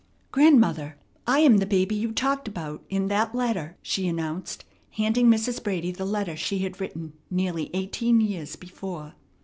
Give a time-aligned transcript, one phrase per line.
[0.31, 0.97] "Grandmother,
[1.27, 5.63] I am the baby you talked about in that letter," she announced, handing Mrs.
[5.63, 9.13] Brady the letter she had written nearly eighteen years before.